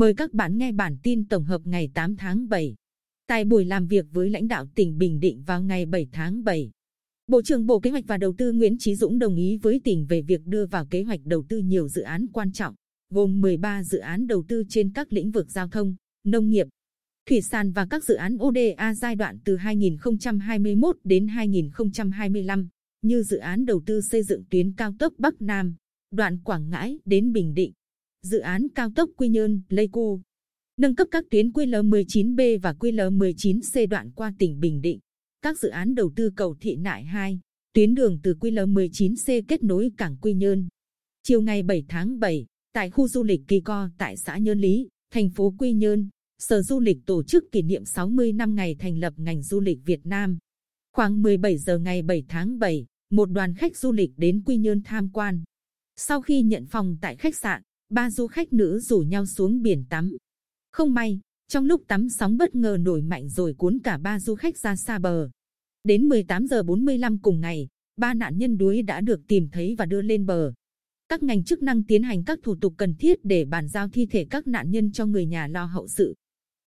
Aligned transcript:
Mời 0.00 0.14
các 0.14 0.32
bạn 0.32 0.58
nghe 0.58 0.72
bản 0.72 0.96
tin 1.02 1.28
tổng 1.28 1.44
hợp 1.44 1.60
ngày 1.64 1.90
8 1.94 2.16
tháng 2.16 2.48
7. 2.48 2.74
Tại 3.26 3.44
buổi 3.44 3.64
làm 3.64 3.86
việc 3.86 4.06
với 4.12 4.30
lãnh 4.30 4.48
đạo 4.48 4.66
tỉnh 4.74 4.98
Bình 4.98 5.20
Định 5.20 5.42
vào 5.46 5.62
ngày 5.62 5.86
7 5.86 6.08
tháng 6.12 6.44
7, 6.44 6.70
Bộ 7.26 7.42
trưởng 7.42 7.66
Bộ 7.66 7.80
Kế 7.80 7.90
hoạch 7.90 8.04
và 8.06 8.16
Đầu 8.16 8.34
tư 8.38 8.52
Nguyễn 8.52 8.76
Chí 8.78 8.96
Dũng 8.96 9.18
đồng 9.18 9.36
ý 9.36 9.56
với 9.56 9.80
tỉnh 9.84 10.06
về 10.06 10.22
việc 10.22 10.40
đưa 10.46 10.66
vào 10.66 10.86
kế 10.86 11.02
hoạch 11.02 11.20
đầu 11.24 11.44
tư 11.48 11.58
nhiều 11.58 11.88
dự 11.88 12.02
án 12.02 12.26
quan 12.32 12.52
trọng, 12.52 12.74
gồm 13.10 13.40
13 13.40 13.84
dự 13.84 13.98
án 13.98 14.26
đầu 14.26 14.44
tư 14.48 14.64
trên 14.68 14.92
các 14.92 15.12
lĩnh 15.12 15.30
vực 15.30 15.50
giao 15.50 15.68
thông, 15.68 15.94
nông 16.24 16.48
nghiệp, 16.48 16.66
thủy 17.28 17.42
sản 17.42 17.72
và 17.72 17.86
các 17.90 18.04
dự 18.04 18.14
án 18.14 18.36
ODA 18.42 18.94
giai 18.94 19.14
đoạn 19.14 19.38
từ 19.44 19.56
2021 19.56 20.96
đến 21.04 21.28
2025, 21.28 22.68
như 23.02 23.22
dự 23.22 23.36
án 23.36 23.64
đầu 23.64 23.82
tư 23.86 24.00
xây 24.00 24.22
dựng 24.22 24.44
tuyến 24.50 24.72
cao 24.72 24.94
tốc 24.98 25.12
Bắc 25.18 25.42
Nam, 25.42 25.74
đoạn 26.10 26.38
Quảng 26.38 26.70
Ngãi 26.70 26.98
đến 27.04 27.32
Bình 27.32 27.54
Định, 27.54 27.72
dự 28.22 28.38
án 28.38 28.68
cao 28.74 28.90
tốc 28.94 29.10
Quy 29.16 29.28
Nhơn, 29.28 29.62
Pleiku, 29.68 30.20
nâng 30.76 30.94
cấp 30.94 31.08
các 31.10 31.24
tuyến 31.30 31.50
QL19B 31.50 32.60
và 32.60 32.72
QL19C 32.72 33.88
đoạn 33.88 34.10
qua 34.10 34.34
tỉnh 34.38 34.60
Bình 34.60 34.80
Định, 34.80 34.98
các 35.42 35.58
dự 35.58 35.68
án 35.68 35.94
đầu 35.94 36.12
tư 36.16 36.30
cầu 36.36 36.56
Thị 36.60 36.76
Nại 36.76 37.04
2, 37.04 37.40
tuyến 37.72 37.94
đường 37.94 38.18
từ 38.22 38.34
QL19C 38.34 39.42
kết 39.48 39.62
nối 39.62 39.90
cảng 39.96 40.16
Quy 40.16 40.34
Nhơn. 40.34 40.68
Chiều 41.22 41.42
ngày 41.42 41.62
7 41.62 41.84
tháng 41.88 42.20
7, 42.20 42.46
tại 42.72 42.90
khu 42.90 43.08
du 43.08 43.22
lịch 43.22 43.40
Kỳ 43.48 43.60
Co 43.60 43.88
tại 43.98 44.16
xã 44.16 44.38
Nhơn 44.38 44.58
Lý, 44.58 44.88
thành 45.10 45.30
phố 45.30 45.54
Quy 45.58 45.72
Nhơn, 45.72 46.08
Sở 46.38 46.62
Du 46.62 46.80
lịch 46.80 46.98
tổ 47.06 47.22
chức 47.22 47.44
kỷ 47.52 47.62
niệm 47.62 47.84
60 47.84 48.32
năm 48.32 48.54
ngày 48.54 48.76
thành 48.78 48.98
lập 48.98 49.14
ngành 49.16 49.42
du 49.42 49.60
lịch 49.60 49.78
Việt 49.84 50.06
Nam. 50.06 50.38
Khoảng 50.92 51.22
17 51.22 51.58
giờ 51.58 51.78
ngày 51.78 52.02
7 52.02 52.24
tháng 52.28 52.58
7, 52.58 52.86
một 53.10 53.30
đoàn 53.30 53.54
khách 53.54 53.76
du 53.76 53.92
lịch 53.92 54.10
đến 54.16 54.42
Quy 54.46 54.56
Nhơn 54.56 54.82
tham 54.84 55.08
quan. 55.12 55.42
Sau 55.96 56.20
khi 56.20 56.42
nhận 56.42 56.66
phòng 56.66 56.96
tại 57.00 57.16
khách 57.16 57.36
sạn, 57.36 57.62
ba 57.90 58.10
du 58.10 58.26
khách 58.26 58.52
nữ 58.52 58.78
rủ 58.78 58.98
nhau 58.98 59.26
xuống 59.26 59.62
biển 59.62 59.84
tắm. 59.90 60.16
Không 60.72 60.94
may, 60.94 61.20
trong 61.48 61.64
lúc 61.64 61.82
tắm 61.88 62.08
sóng 62.08 62.36
bất 62.36 62.54
ngờ 62.54 62.76
nổi 62.80 63.02
mạnh 63.02 63.28
rồi 63.28 63.54
cuốn 63.54 63.78
cả 63.78 63.98
ba 63.98 64.20
du 64.20 64.34
khách 64.34 64.58
ra 64.58 64.76
xa 64.76 64.98
bờ. 64.98 65.30
Đến 65.84 66.08
18 66.08 66.46
giờ 66.46 66.62
45 66.62 67.18
cùng 67.18 67.40
ngày, 67.40 67.68
ba 67.96 68.14
nạn 68.14 68.38
nhân 68.38 68.58
đuối 68.58 68.82
đã 68.82 69.00
được 69.00 69.20
tìm 69.28 69.48
thấy 69.52 69.74
và 69.78 69.86
đưa 69.86 70.02
lên 70.02 70.26
bờ. 70.26 70.52
Các 71.08 71.22
ngành 71.22 71.44
chức 71.44 71.62
năng 71.62 71.84
tiến 71.84 72.02
hành 72.02 72.24
các 72.24 72.38
thủ 72.42 72.54
tục 72.60 72.74
cần 72.76 72.94
thiết 72.94 73.24
để 73.24 73.44
bàn 73.44 73.68
giao 73.68 73.88
thi 73.88 74.06
thể 74.06 74.26
các 74.30 74.46
nạn 74.46 74.70
nhân 74.70 74.92
cho 74.92 75.06
người 75.06 75.26
nhà 75.26 75.46
lo 75.46 75.64
hậu 75.64 75.88
sự. 75.88 76.14